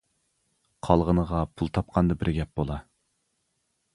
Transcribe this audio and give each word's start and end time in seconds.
قالغىنىغا 0.87 1.41
پۇل 1.59 1.69
تاپقاندا 1.77 2.17
بىر 2.23 2.33
گەپ 2.39 2.57
بولا. 2.61 2.79